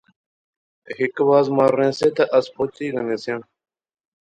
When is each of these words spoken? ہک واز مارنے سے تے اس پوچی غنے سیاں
ہک 0.97 1.15
واز 1.27 1.47
مارنے 1.55 1.89
سے 1.97 2.07
تے 2.15 2.23
اس 2.37 2.45
پوچی 2.53 2.87
غنے 2.93 3.17
سیاں 3.23 3.41